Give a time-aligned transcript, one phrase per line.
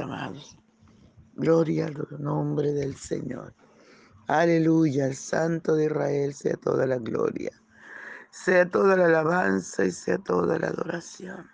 [0.00, 0.56] amados.
[1.34, 3.54] Gloria al nombre del Señor.
[4.28, 7.50] Aleluya, al Santo de Israel sea toda la gloria,
[8.30, 11.50] sea toda la alabanza y sea toda la adoración.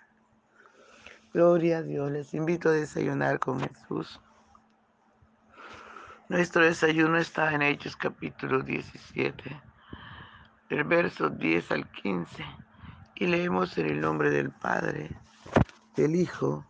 [1.33, 4.19] Gloria a Dios, les invito a desayunar con Jesús.
[6.29, 9.61] Nuestro desayuno está en Hechos capítulo 17,
[10.69, 12.45] del verso 10 al 15,
[13.15, 15.09] y leemos en el nombre del Padre,
[15.95, 16.68] del Hijo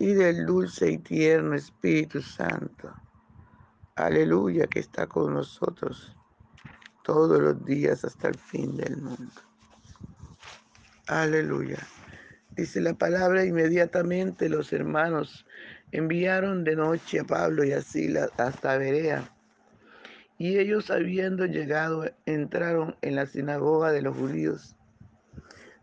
[0.00, 2.90] y del dulce y tierno Espíritu Santo.
[3.96, 6.16] Aleluya que está con nosotros
[7.04, 9.42] todos los días hasta el fin del mundo.
[11.06, 11.86] Aleluya.
[12.56, 15.44] Dice la palabra, inmediatamente los hermanos
[15.92, 19.30] enviaron de noche a Pablo y a Silas hasta Berea.
[20.38, 24.76] Y ellos habiendo llegado, entraron en la sinagoga de los judíos.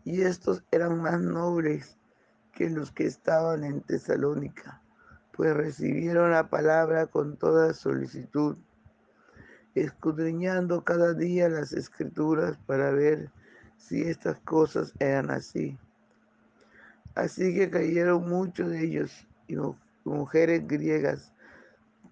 [0.04, 1.97] Y estos eran más nobles
[2.58, 4.82] que los que estaban en Tesalónica,
[5.30, 8.56] pues recibieron la palabra con toda solicitud,
[9.76, 13.30] escudriñando cada día las escrituras para ver
[13.76, 15.78] si estas cosas eran así.
[17.14, 19.54] Así que cayeron muchos de ellos y
[20.02, 21.32] mujeres griegas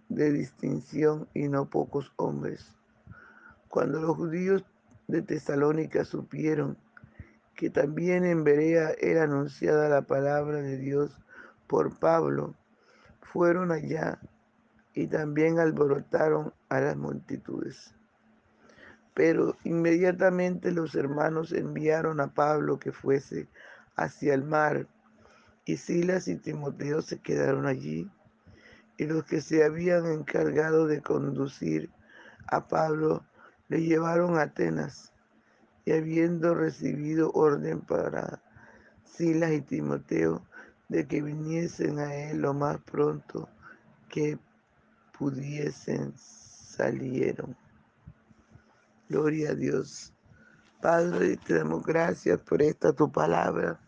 [0.09, 2.71] de distinción y no pocos hombres.
[3.69, 4.65] Cuando los judíos
[5.09, 6.79] de Tesalónica supieron
[7.57, 11.19] que también en Berea era anunciada la palabra de Dios
[11.67, 12.55] por Pablo,
[13.23, 14.21] fueron allá
[14.93, 17.95] y también alborotaron a las multitudes.
[19.15, 23.49] Pero inmediatamente los hermanos enviaron a Pablo que fuese
[23.97, 24.87] hacia el mar,
[25.65, 28.11] y Silas y Timoteo se quedaron allí,
[28.99, 31.91] y los que se habían encargado de conducir
[32.47, 33.25] a Pablo
[33.69, 35.13] le llevaron a Atenas
[35.87, 38.43] y habiendo recibido orden para
[39.05, 40.43] Silas y Timoteo
[40.89, 43.49] de que viniesen a él lo más pronto
[44.09, 44.37] que
[45.17, 47.57] pudiesen, salieron.
[49.09, 50.13] Gloria a Dios.
[50.83, 53.79] Padre, te damos gracias por esta tu palabra,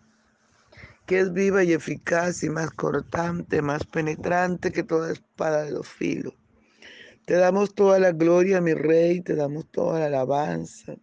[1.04, 5.88] que es viva y eficaz y más cortante, más penetrante que toda espada de los
[5.88, 6.34] filos.
[7.26, 10.97] Te damos toda la gloria, mi rey, te damos toda la alabanza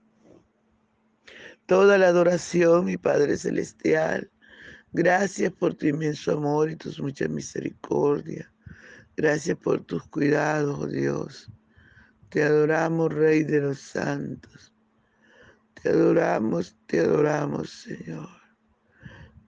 [1.65, 4.31] toda la adoración, mi Padre Celestial.
[4.91, 8.47] Gracias por tu inmenso amor y tus muchas misericordias.
[9.17, 11.51] Gracias por tus cuidados, oh Dios.
[12.29, 14.73] Te adoramos, Rey de los santos.
[15.81, 18.29] Te adoramos, te adoramos, Señor.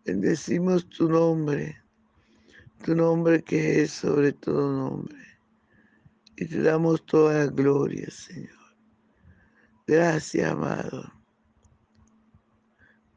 [0.05, 1.81] Bendecimos tu nombre,
[2.83, 5.17] tu nombre que es sobre todo nombre.
[6.37, 8.55] Y te damos toda la gloria, Señor.
[9.85, 11.16] Gracias, amado.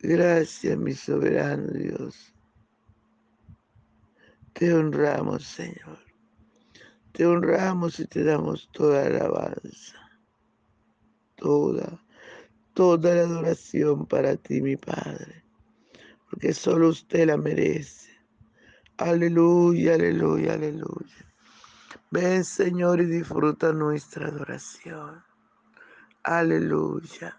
[0.02, 2.34] Gracias, mi soberano Dios.
[4.54, 5.98] Te honramos, Señor.
[7.12, 9.96] Te honramos y te damos toda la alabanza.
[11.36, 12.02] Toda,
[12.72, 15.44] toda la adoración para ti, mi Padre.
[16.30, 18.10] Porque solo usted la merece.
[18.96, 21.26] Aleluya, aleluya, aleluya.
[22.10, 25.22] Ven, Señor, y disfruta nuestra adoración.
[26.22, 27.38] Aleluya.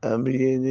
[0.00, 0.62] También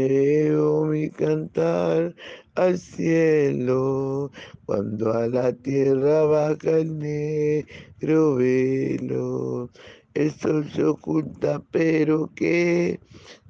[0.89, 2.15] mi cantar
[2.55, 4.31] al cielo,
[4.65, 9.69] cuando a la tierra baja el negro velo.
[10.15, 12.99] El se oculta, pero que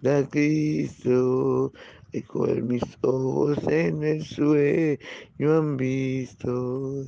[0.02, 1.72] da Cristo.
[2.12, 7.06] Y con mis ojos en el sueño han visto.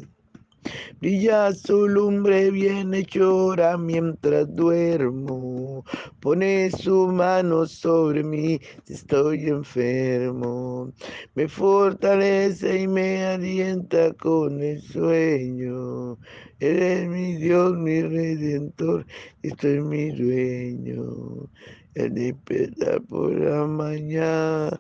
[0.99, 5.83] Brilla su lumbre bienhechora mientras duermo.
[6.19, 10.91] Pone su mano sobre mí si estoy enfermo.
[11.33, 16.19] Me fortalece y me alienta con el sueño.
[16.59, 19.07] Eres mi Dios, mi redentor,
[19.41, 21.49] estoy mi dueño.
[21.93, 24.79] El despertar por la mañana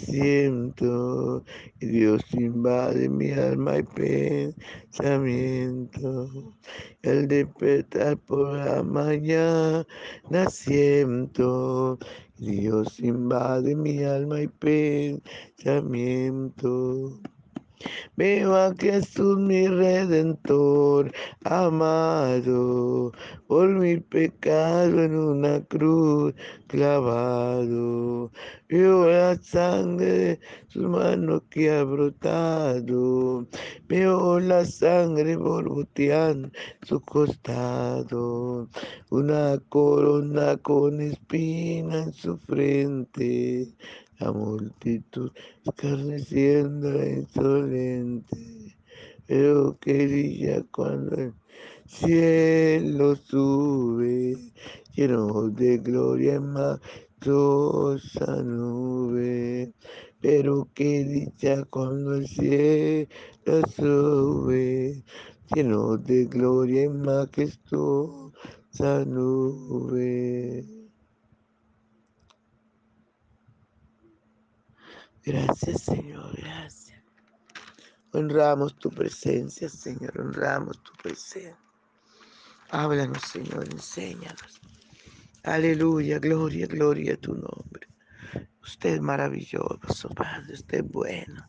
[0.00, 1.44] siento
[1.78, 3.82] Dios invade mi alma y
[5.02, 6.54] pensamiento.
[7.02, 9.84] El despertar por la mañana
[10.48, 11.98] siento
[12.38, 17.20] Dios invade mi alma y pensamiento.
[18.16, 21.12] Veo a Jesús mi redentor
[21.44, 23.12] amado,
[23.46, 26.34] por mi pecado en una cruz
[26.66, 28.32] clavado.
[28.68, 33.46] Veo la sangre de su mano que ha brotado,
[33.88, 36.50] veo la sangre borboteando
[36.82, 38.68] su costado,
[39.10, 43.72] una corona con espina en su frente
[44.18, 45.30] la multitud
[45.64, 48.76] escarneciendo insolente,
[49.26, 51.34] pero quería cuando el
[51.86, 54.36] cielo sube,
[54.94, 59.72] lleno de gloria en majestuosa nube.
[60.20, 63.06] Pero qué dicha cuando el cielo
[63.76, 65.04] sube,
[65.54, 70.77] lleno de gloria en majestuosa nube.
[75.28, 77.02] Gracias, Señor, gracias.
[78.12, 81.54] Honramos tu presencia, Señor, honramos tu presencia.
[82.70, 84.58] Háblanos, Señor, enséñanos.
[85.44, 87.86] Aleluya, gloria, gloria a tu nombre.
[88.62, 91.46] Usted es maravilloso, Padre, usted es bueno.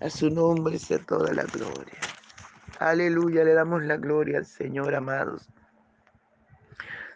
[0.00, 2.00] A su nombre sea toda la gloria.
[2.80, 5.48] Aleluya, le damos la gloria al Señor, amados.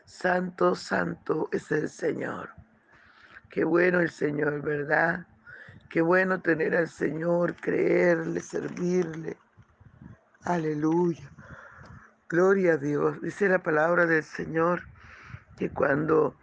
[0.05, 2.51] Santo, santo es el Señor.
[3.49, 5.27] Qué bueno el Señor, ¿verdad?
[5.91, 9.37] Qué bueno tener al Señor, creerle, servirle.
[10.45, 11.29] Aleluya.
[12.29, 13.21] Gloria a Dios.
[13.21, 14.85] Dice la palabra del Señor
[15.59, 16.37] que cuando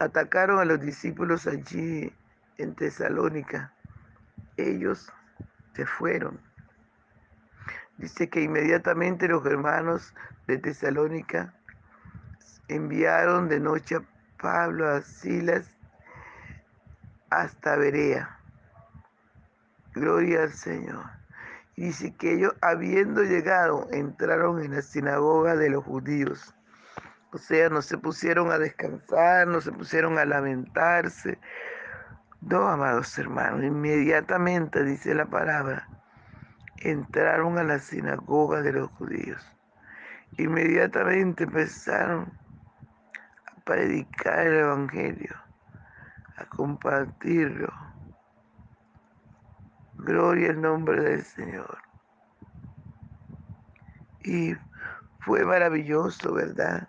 [0.00, 2.12] atacaron a los discípulos allí
[2.58, 3.72] en Tesalónica,
[4.56, 5.12] ellos
[5.76, 6.40] se fueron.
[7.96, 10.12] Dice que inmediatamente los hermanos
[10.48, 11.54] de Tesalónica
[12.66, 14.02] enviaron de noche a
[14.42, 15.70] Pablo, a Silas,
[17.30, 18.39] hasta Berea.
[20.00, 21.04] Gloria al Señor.
[21.76, 26.54] Y dice que ellos, habiendo llegado, entraron en la sinagoga de los judíos.
[27.32, 31.38] O sea, no se pusieron a descansar, no se pusieron a lamentarse.
[32.40, 35.86] No, amados hermanos, inmediatamente, dice la palabra,
[36.78, 39.46] entraron a la sinagoga de los judíos.
[40.38, 42.32] Inmediatamente empezaron
[43.46, 45.36] a predicar el Evangelio,
[46.38, 47.89] a compartirlo
[50.04, 51.78] Gloria al nombre del Señor.
[54.24, 54.54] Y
[55.20, 56.88] fue maravilloso, ¿verdad?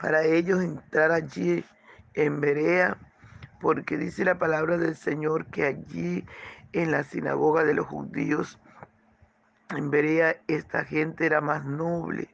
[0.00, 1.64] Para ellos entrar allí
[2.14, 2.98] en Berea,
[3.60, 6.24] porque dice la palabra del Señor que allí
[6.72, 8.58] en la sinagoga de los judíos,
[9.70, 12.28] en Berea, esta gente era más noble.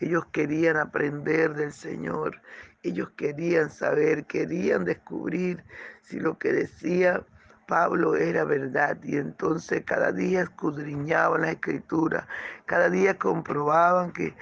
[0.00, 2.42] Ellos querían aprender del Señor,
[2.82, 5.64] ellos querían saber, querían descubrir
[6.02, 7.24] si lo que decía
[7.66, 12.26] Pablo era verdad y entonces cada día escudriñaban la escritura,
[12.66, 14.34] cada día comprobaban que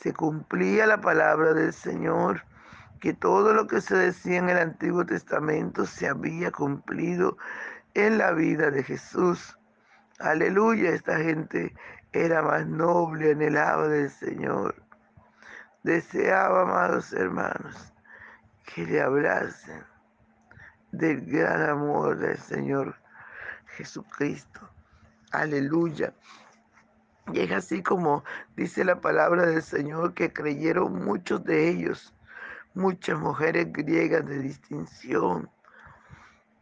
[0.00, 2.42] se cumplía la palabra del Señor,
[3.00, 7.36] que todo lo que se decía en el Antiguo Testamento se había cumplido
[7.94, 9.58] en la vida de Jesús.
[10.18, 11.74] Aleluya, esta gente
[12.12, 14.74] era más noble, anhelaba del Señor.
[15.82, 17.92] Deseaba, amados hermanos,
[18.64, 19.93] que le hablasen
[20.98, 22.94] del gran amor del Señor
[23.76, 24.60] Jesucristo.
[25.32, 26.12] Aleluya.
[27.32, 28.22] Y es así como
[28.56, 32.14] dice la palabra del Señor que creyeron muchos de ellos,
[32.74, 35.50] muchas mujeres griegas de distinción.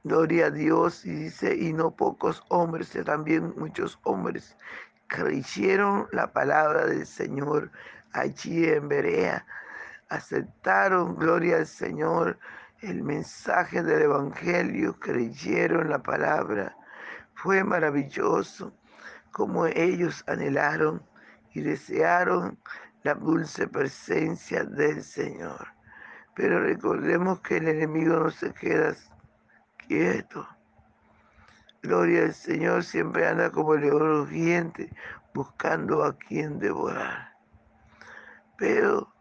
[0.05, 4.57] Gloria a Dios y dice, y no pocos hombres, también muchos hombres
[5.13, 7.71] creyeron la palabra del Señor
[8.13, 9.45] allí en Berea.
[10.09, 12.39] Aceptaron, gloria al Señor,
[12.83, 16.77] el mensaje del Evangelio, creyeron la palabra.
[17.35, 18.73] Fue maravilloso
[19.31, 21.01] como ellos anhelaron
[21.55, 22.59] y desearon
[23.05, 25.69] la dulce presencia del Señor.
[26.35, 28.95] Pero recordemos que el enemigo no se queda
[29.87, 30.47] quieto.
[31.83, 34.91] Gloria al Señor siempre anda como león rugiente,
[35.35, 37.33] buscando a quien devorar.
[38.59, 39.13] Pero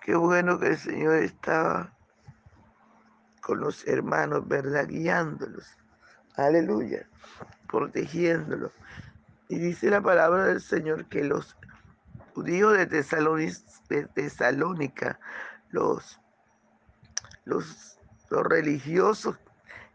[0.00, 1.92] qué bueno que el Señor estaba
[3.50, 4.86] con los hermanos, ¿verdad?
[4.86, 5.66] Guiándolos.
[6.36, 7.04] Aleluya.
[7.68, 8.70] Protegiéndolos.
[9.48, 11.56] Y dice la palabra del Señor que los
[12.32, 12.86] judíos de,
[14.14, 15.18] Tesalónica,
[15.70, 16.20] los,
[17.44, 19.36] los, los religiosos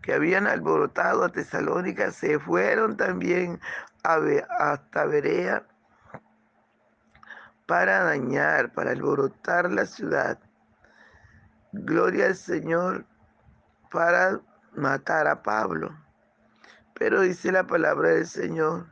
[0.02, 3.62] que habían alborotado a Tesalónica se fueron también
[4.04, 5.66] hasta Berea
[7.66, 10.40] para dañar, para alborotar la ciudad.
[11.72, 13.06] Gloria al Señor
[13.96, 14.42] para
[14.76, 15.98] matar a Pablo.
[16.96, 18.88] Pero dice la palabra del Señor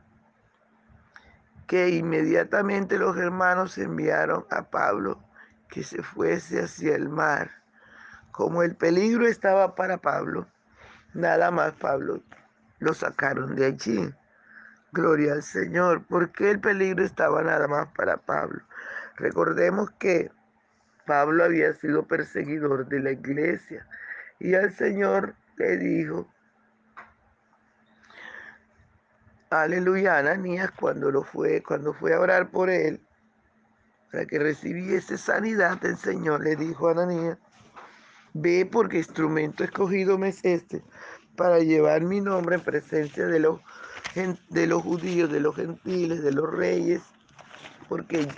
[1.66, 5.22] que inmediatamente los hermanos enviaron a Pablo
[5.68, 7.50] que se fuese hacia el mar.
[8.32, 10.46] Como el peligro estaba para Pablo,
[11.12, 12.22] nada más Pablo
[12.78, 14.10] lo sacaron de allí.
[14.92, 18.62] Gloria al Señor, porque el peligro estaba nada más para Pablo.
[19.16, 20.30] Recordemos que
[21.06, 23.86] Pablo había sido perseguidor de la iglesia
[24.38, 26.28] y al Señor le dijo,
[29.50, 33.00] aleluya, Ananías cuando lo fue, cuando fue a orar por él,
[34.10, 37.38] para que recibiese sanidad, el Señor le dijo a Ananías,
[38.32, 40.82] ve porque instrumento escogido me es este,
[41.36, 43.60] para llevar mi nombre en presencia de los,
[44.50, 47.02] de los judíos, de los gentiles, de los reyes,
[47.88, 48.28] porque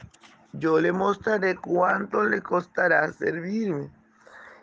[0.53, 3.91] yo le mostraré cuánto le costará servirme.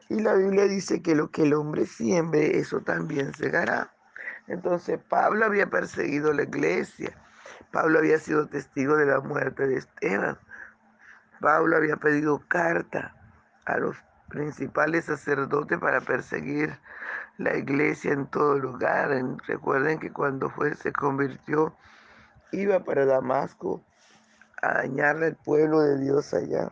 [0.10, 3.93] Y la Biblia dice que lo que el hombre siembre, eso también segará.
[4.48, 7.17] Entonces Pablo había perseguido la iglesia.
[7.72, 10.38] Pablo había sido testigo de la muerte de Esteban.
[11.39, 13.15] Pablo había pedido carta
[13.65, 13.98] a los
[14.29, 16.77] principales sacerdotes para perseguir
[17.38, 19.10] la iglesia en todo lugar.
[19.48, 21.75] recuerden que cuando fue, se convirtió,
[22.51, 23.83] iba para Damasco
[24.62, 26.72] a dañarle al pueblo de Dios allá.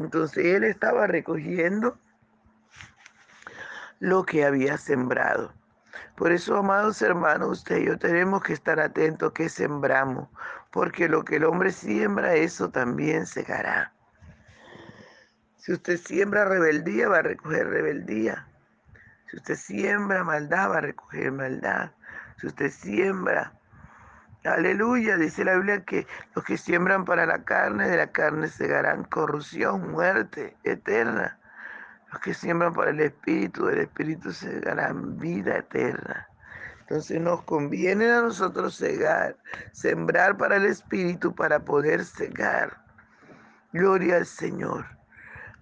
[0.00, 1.98] Entonces él estaba recogiendo
[3.98, 5.52] lo que había sembrado.
[6.16, 10.28] Por eso, amados hermanos, usted y yo tenemos que estar atentos que sembramos,
[10.70, 13.92] porque lo que el hombre siembra, eso también segará.
[15.58, 18.46] Si usted siembra rebeldía, va a recoger rebeldía.
[19.30, 21.90] Si usted siembra maldad, va a recoger maldad.
[22.38, 23.52] Si usted siembra,
[24.44, 29.04] aleluya, dice la Biblia que los que siembran para la carne, de la carne segarán
[29.04, 31.38] corrupción, muerte eterna.
[32.12, 36.26] Los que siembran para el Espíritu, del Espíritu segarán vida eterna.
[36.80, 39.36] Entonces nos conviene a nosotros cegar,
[39.72, 42.82] sembrar para el Espíritu para poder cegar.
[43.72, 44.86] Gloria al Señor.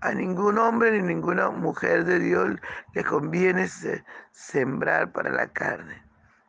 [0.00, 2.56] A ningún hombre ni ninguna mujer de Dios
[2.94, 3.68] le conviene
[4.30, 6.07] sembrar para la carne.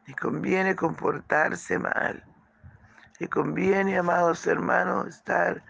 [0.09, 2.23] Le conviene comportarse mal.
[3.19, 5.63] Le conviene, amados hermanos, estar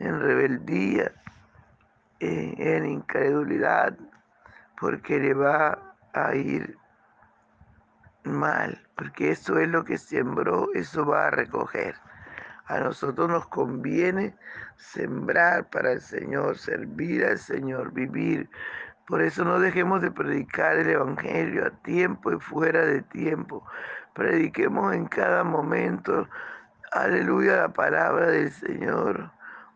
[0.00, 1.12] en rebeldía,
[2.18, 3.96] en, incredulidad,
[4.80, 5.78] porque le va
[6.12, 6.76] a ir
[8.24, 11.94] mal, porque eso es lo que sembró, eso va a recoger.
[12.66, 14.34] A nosotros nos conviene
[14.76, 18.50] sembrar para el Señor, servir al Señor, vivir.
[19.06, 23.66] Por eso no dejemos de predicar el Evangelio a tiempo y fuera de tiempo.
[24.14, 26.26] Prediquemos en cada momento,
[26.92, 29.30] aleluya, la palabra del Señor.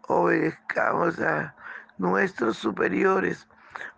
[0.07, 1.55] Obedezcamos a
[1.99, 3.47] nuestros superiores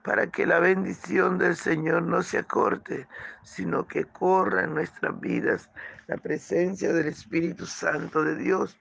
[0.03, 3.07] para que la bendición del Señor no se acorte,
[3.43, 5.71] sino que corra en nuestras vidas
[6.07, 8.79] la presencia del Espíritu Santo de Dios,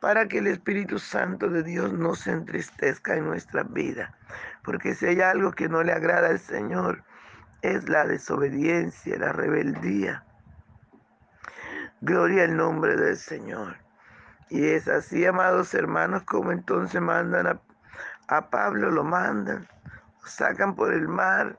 [0.00, 4.14] para que el Espíritu Santo de Dios no se entristezca en nuestra vida.
[4.68, 7.02] Porque si hay algo que no le agrada al Señor,
[7.62, 10.26] es la desobediencia, la rebeldía.
[12.02, 13.78] Gloria al nombre del Señor.
[14.50, 17.60] Y es así, amados hermanos, como entonces mandan a
[18.28, 19.66] a Pablo lo mandan,
[20.20, 21.58] lo sacan por el mar,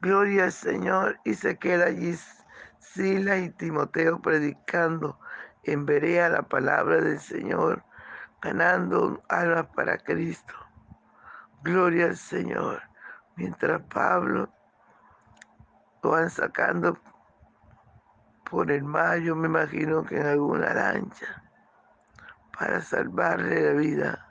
[0.00, 2.18] gloria al Señor, y se queda allí
[2.78, 5.20] Sila y Timoteo predicando
[5.64, 7.84] en Berea la palabra del Señor,
[8.40, 10.54] ganando almas para Cristo.
[11.66, 12.80] Gloria al Señor.
[13.34, 14.48] Mientras Pablo
[16.00, 16.96] lo van sacando
[18.48, 21.42] por el mar, yo me imagino que en alguna lancha,
[22.56, 24.28] para salvarle la vida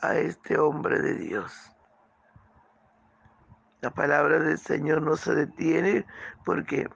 [0.00, 1.72] a este hombre de Dios.
[3.80, 6.06] La palabra del Señor no se detiene
[6.44, 6.88] porque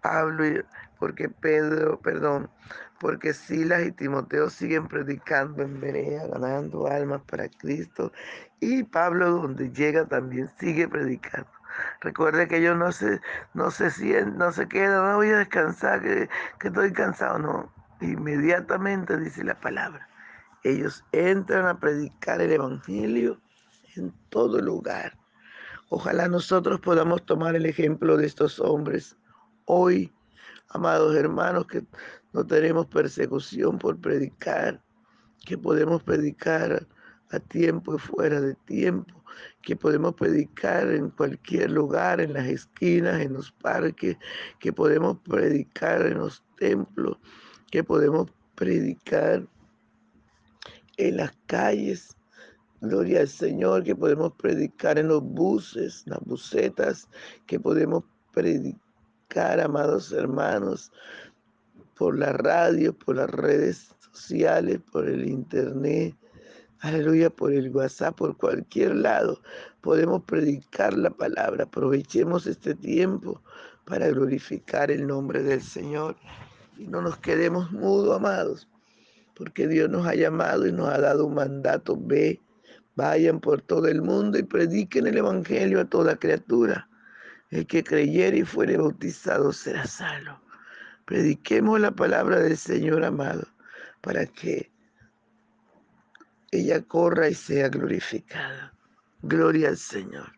[0.00, 0.44] Pablo,
[1.00, 2.48] porque Pedro, perdón,
[3.00, 8.12] porque Silas y Timoteo siguen predicando en Berea, ganando almas para Cristo.
[8.60, 11.48] Y Pablo donde llega también sigue predicando.
[12.02, 13.20] Recuerde que ellos no se,
[13.54, 16.28] no se sienten, no se quedan, no voy a descansar, que,
[16.58, 17.72] que estoy cansado, no.
[18.02, 20.06] Inmediatamente dice la palabra.
[20.62, 23.40] Ellos entran a predicar el Evangelio
[23.96, 25.16] en todo lugar.
[25.88, 29.16] Ojalá nosotros podamos tomar el ejemplo de estos hombres
[29.64, 30.12] hoy,
[30.68, 31.82] amados hermanos, que
[32.32, 34.82] no tenemos persecución por predicar,
[35.44, 36.86] que podemos predicar
[37.30, 39.22] a tiempo y fuera de tiempo,
[39.62, 44.16] que podemos predicar en cualquier lugar, en las esquinas, en los parques,
[44.58, 47.18] que podemos predicar en los templos,
[47.70, 49.46] que podemos predicar
[50.96, 52.16] en las calles.
[52.80, 57.08] Gloria al Señor, que podemos predicar en los buses, las busetas,
[57.46, 60.90] que podemos predicar, amados hermanos,
[62.00, 66.16] por la radio, por las redes sociales, por el internet,
[66.78, 69.42] aleluya, por el WhatsApp, por cualquier lado.
[69.82, 71.64] Podemos predicar la palabra.
[71.64, 73.42] Aprovechemos este tiempo
[73.84, 76.16] para glorificar el nombre del Señor.
[76.78, 78.66] Y no nos quedemos mudos, amados,
[79.36, 81.98] porque Dios nos ha llamado y nos ha dado un mandato.
[82.00, 82.40] Ve,
[82.96, 86.88] vayan por todo el mundo y prediquen el Evangelio a toda criatura.
[87.50, 90.40] El que creyere y fuere bautizado será salvo.
[91.10, 93.42] Prediquemos la palabra del Señor amado
[94.00, 94.70] para que
[96.52, 98.72] ella corra y sea glorificada.
[99.22, 100.30] Gloria al Señor.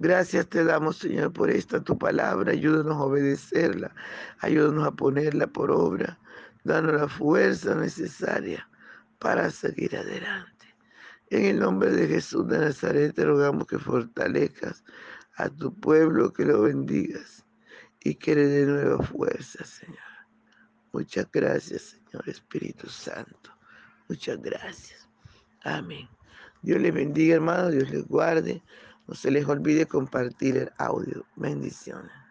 [0.00, 2.50] Gracias te damos, Señor, por esta tu palabra.
[2.50, 3.94] Ayúdanos a obedecerla.
[4.40, 6.18] Ayúdanos a ponerla por obra.
[6.64, 8.68] Danos la fuerza necesaria
[9.20, 10.66] para seguir adelante.
[11.30, 14.82] En el nombre de Jesús de Nazaret te rogamos que fortalezcas
[15.36, 17.44] a tu pueblo, que lo bendigas
[18.00, 20.07] y que le dé nueva fuerza, Señor.
[20.98, 23.52] Muchas gracias, Señor Espíritu Santo.
[24.08, 25.08] Muchas gracias.
[25.62, 26.08] Amén.
[26.62, 27.70] Dios les bendiga, hermanos.
[27.70, 28.60] Dios les guarde.
[29.06, 31.24] No se les olvide compartir el audio.
[31.36, 32.10] Bendiciones.